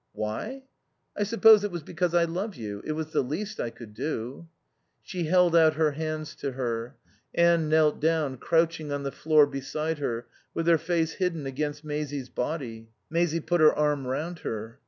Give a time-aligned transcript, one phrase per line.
[0.13, 0.63] "Why?
[1.15, 2.81] I suppose it was because I love you.
[2.83, 4.47] It was the least I could do."
[5.03, 6.95] She held out her hands to her.
[7.35, 10.25] Anne knelt down, crouching on the floor beside her,
[10.55, 12.89] with her face hidden against Maisie's body.
[13.11, 14.79] Maisie put her arm round her.